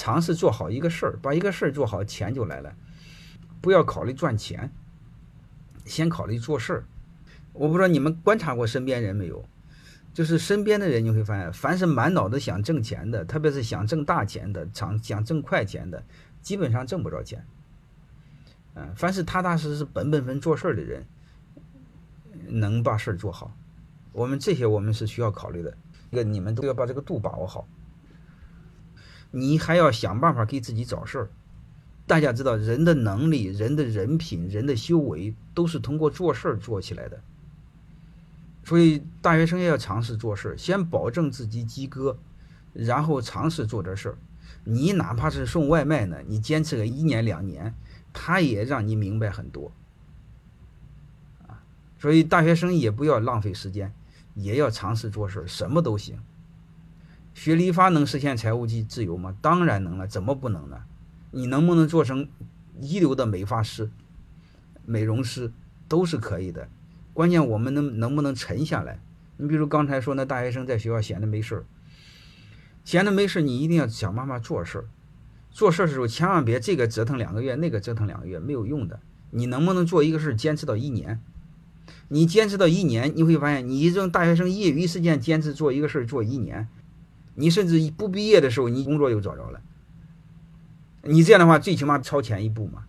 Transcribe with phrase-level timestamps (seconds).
[0.00, 2.74] 尝试做好一个事儿，把一个事儿做好，钱就来了。
[3.60, 4.72] 不要考虑赚钱，
[5.84, 6.84] 先考虑做事儿。
[7.52, 9.44] 我不知道你们观察过身边人没有，
[10.14, 16.02] 就是身边的人你会发现，凡是满脑子想挣钱的，特别是想挣大钱的，想想挣快钱的，
[16.40, 17.44] 基本上挣不着钱。
[18.76, 21.04] 嗯，凡是踏踏实实、本本分做事儿的人，
[22.48, 23.54] 能把事儿做好。
[24.12, 25.76] 我们这些我们是需要考虑的，
[26.10, 27.68] 这个你们都要把这个度把握好。
[29.30, 31.30] 你还要想办法给自己找事儿。
[32.06, 37.20] 大家知道，人的能力、人的人品、人的修为，都是通过做事儿做起来的。
[38.64, 42.18] 所以，大学生也要尝试做事儿，先保证自己及格，
[42.72, 44.18] 然后尝试做这事儿。
[44.64, 47.74] 你哪怕是送外卖呢，你坚持个一年两年，
[48.12, 49.72] 他也让你明白很多。
[51.46, 51.62] 啊，
[51.98, 53.94] 所以大学生也不要浪费时间，
[54.34, 56.18] 也要尝试做事儿，什么都行。
[57.42, 59.34] 学理发能实现财务自自由吗？
[59.40, 60.82] 当然能了，怎么不能呢？
[61.30, 62.28] 你能不能做成
[62.82, 63.90] 一流的美发师、
[64.84, 65.50] 美容师
[65.88, 66.68] 都是可以的，
[67.14, 69.00] 关键我们能能不能沉下来？
[69.38, 71.64] 你比如刚才说那大学生在学校闲着没事儿，
[72.84, 74.84] 闲着没事儿，你一定要想办法做事儿。
[75.50, 79.00] 做事儿的时候千万别这个折腾两个月，那个折腾两个月没有用的。
[79.30, 81.18] 你能不能做一个事儿坚持到一年？
[82.08, 86.68] 你坚持到一年，你会发现你这种大学生业余时间坚持做一个事儿做一年，
[87.34, 89.60] 你甚至不毕业的时候你工作又找着了。
[91.02, 92.84] 你这样的话，最起码超前一步嘛。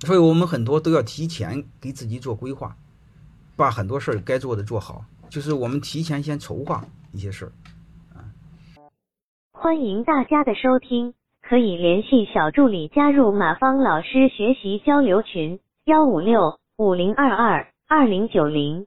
[0.00, 2.76] 所以我们很多都要提前给自己做规划，
[3.56, 7.52] 把很多事儿该做的做好，就是我们提前先筹划一些事儿。
[8.14, 8.28] 啊，
[9.52, 18.86] 欢迎大家的收听，可以联系小助理加入马芳老师学习交流群：幺五六五零二二二零九零。